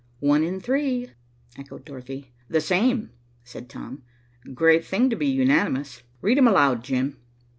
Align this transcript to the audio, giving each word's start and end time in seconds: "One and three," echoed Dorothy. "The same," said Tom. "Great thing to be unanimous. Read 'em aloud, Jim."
"One 0.21 0.41
and 0.43 0.63
three," 0.63 1.11
echoed 1.59 1.85
Dorothy. 1.85 2.31
"The 2.49 2.59
same," 2.59 3.11
said 3.43 3.69
Tom. 3.69 4.01
"Great 4.51 4.83
thing 4.83 5.11
to 5.11 5.15
be 5.15 5.27
unanimous. 5.27 6.01
Read 6.23 6.39
'em 6.39 6.47
aloud, 6.47 6.83
Jim." 6.83 7.17